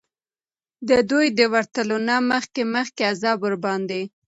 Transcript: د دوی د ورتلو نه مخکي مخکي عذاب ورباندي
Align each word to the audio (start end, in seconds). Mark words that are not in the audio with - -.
د 0.89 0.91
دوی 1.09 1.27
د 1.39 1.41
ورتلو 1.53 1.97
نه 2.07 2.15
مخکي 2.31 2.63
مخکي 2.75 3.03
عذاب 3.11 3.37
ورباندي 3.41 4.03